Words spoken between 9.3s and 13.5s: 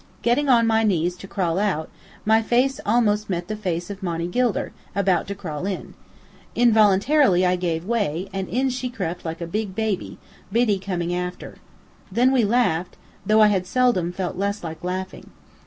a big baby, Biddy coming after. Then we laughed, though I